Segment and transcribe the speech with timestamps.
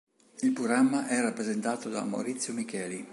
[0.39, 3.07] Il programma era presentato da Maurizio Micheli.